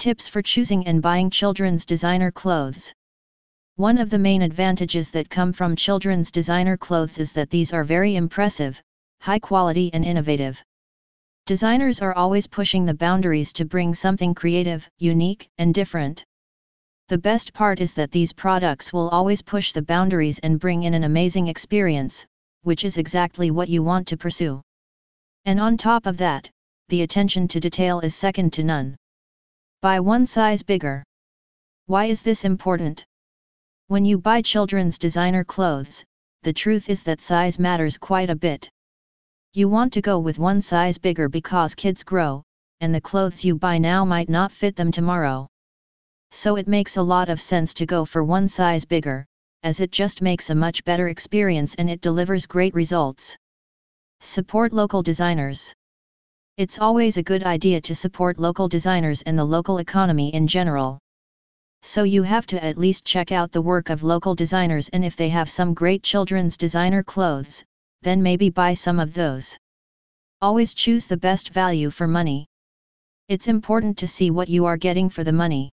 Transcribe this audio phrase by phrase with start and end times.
[0.00, 2.90] Tips for choosing and buying children's designer clothes.
[3.76, 7.84] One of the main advantages that come from children's designer clothes is that these are
[7.84, 8.82] very impressive,
[9.20, 10.58] high quality and innovative.
[11.44, 16.24] Designers are always pushing the boundaries to bring something creative, unique, and different.
[17.08, 20.94] The best part is that these products will always push the boundaries and bring in
[20.94, 22.24] an amazing experience,
[22.62, 24.62] which is exactly what you want to pursue.
[25.44, 26.50] And on top of that,
[26.88, 28.96] the attention to detail is second to none.
[29.82, 31.02] Buy one size bigger.
[31.86, 33.06] Why is this important?
[33.86, 36.04] When you buy children's designer clothes,
[36.42, 38.68] the truth is that size matters quite a bit.
[39.54, 42.42] You want to go with one size bigger because kids grow,
[42.82, 45.48] and the clothes you buy now might not fit them tomorrow.
[46.30, 49.24] So it makes a lot of sense to go for one size bigger,
[49.62, 53.34] as it just makes a much better experience and it delivers great results.
[54.20, 55.74] Support local designers.
[56.60, 60.98] It's always a good idea to support local designers and the local economy in general.
[61.80, 65.16] So you have to at least check out the work of local designers and if
[65.16, 67.64] they have some great children's designer clothes,
[68.02, 69.56] then maybe buy some of those.
[70.42, 72.46] Always choose the best value for money.
[73.28, 75.70] It's important to see what you are getting for the money.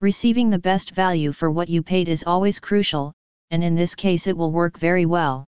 [0.00, 3.12] Receiving the best value for what you paid is always crucial,
[3.50, 5.44] and in this case it will work very well.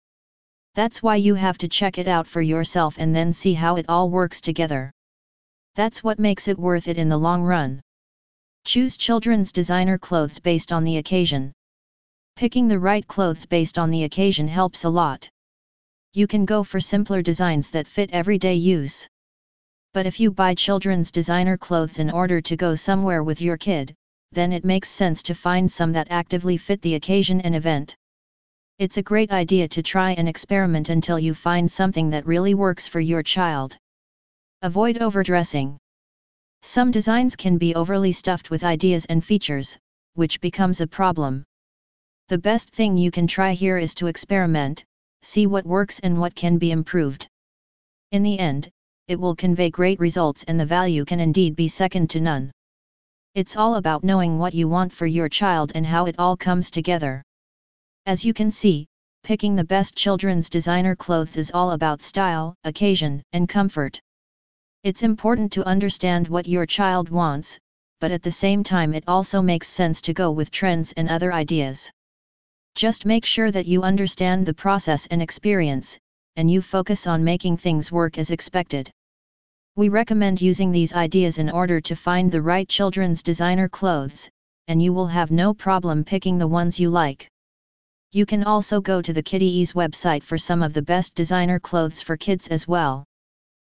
[0.74, 3.86] That's why you have to check it out for yourself and then see how it
[3.88, 4.90] all works together.
[5.74, 7.80] That's what makes it worth it in the long run.
[8.64, 11.52] Choose children's designer clothes based on the occasion.
[12.36, 15.28] Picking the right clothes based on the occasion helps a lot
[16.16, 19.08] you can go for simpler designs that fit everyday use.
[19.92, 23.92] But if you buy children's designer clothes in order to go somewhere with your kid,
[24.30, 27.96] then it makes sense to find some that actively fit the occasion and event.
[28.80, 32.88] It's a great idea to try and experiment until you find something that really works
[32.88, 33.78] for your child.
[34.62, 35.78] Avoid overdressing.
[36.62, 39.78] Some designs can be overly stuffed with ideas and features,
[40.14, 41.44] which becomes a problem.
[42.28, 44.84] The best thing you can try here is to experiment,
[45.22, 47.28] see what works and what can be improved.
[48.10, 48.70] In the end,
[49.06, 52.50] it will convey great results and the value can indeed be second to none.
[53.36, 56.72] It's all about knowing what you want for your child and how it all comes
[56.72, 57.22] together.
[58.06, 58.86] As you can see,
[59.22, 63.98] picking the best children's designer clothes is all about style, occasion, and comfort.
[64.82, 67.58] It's important to understand what your child wants,
[68.00, 71.32] but at the same time it also makes sense to go with trends and other
[71.32, 71.90] ideas.
[72.74, 75.98] Just make sure that you understand the process and experience,
[76.36, 78.90] and you focus on making things work as expected.
[79.76, 84.28] We recommend using these ideas in order to find the right children's designer clothes,
[84.68, 87.30] and you will have no problem picking the ones you like.
[88.14, 92.00] You can also go to the KiddyEase website for some of the best designer clothes
[92.00, 93.04] for kids as well.